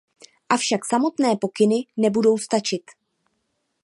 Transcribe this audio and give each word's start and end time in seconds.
Avšak 0.49 0.85
samotné 0.85 1.35
pokyny 1.37 1.85
nebudou 1.97 2.37
stačit. 2.37 2.81